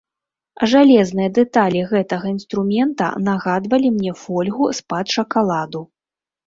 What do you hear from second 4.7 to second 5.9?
з-пад шакаладу.